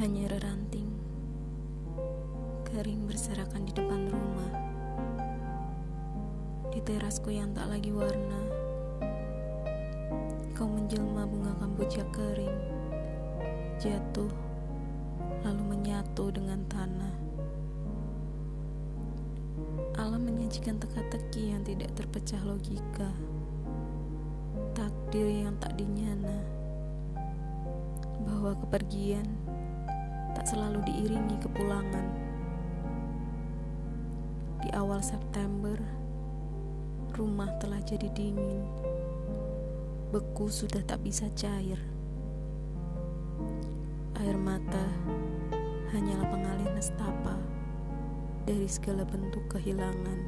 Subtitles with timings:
[0.00, 0.88] Hanya reranting.
[2.64, 4.52] Kering berserakan di depan rumah.
[6.72, 8.40] Di terasku yang tak lagi warna.
[10.56, 12.56] Kau menjelma bunga kamboja kering.
[13.76, 14.32] Jatuh
[15.44, 17.14] Lalu menyatu dengan tanah.
[20.00, 23.12] Alam menyajikan teka-teki yang tidak terpecah logika.
[24.72, 26.40] Takdir yang tak dinyana.
[28.24, 29.59] Bahwa kepergian
[30.40, 32.06] tak selalu diiringi kepulangan.
[34.64, 35.76] Di awal September,
[37.12, 38.64] rumah telah jadi dingin.
[40.08, 41.76] Beku sudah tak bisa cair.
[44.16, 44.88] Air mata
[45.92, 47.36] hanyalah pengalih nestapa
[48.48, 50.24] dari segala bentuk kehilangan.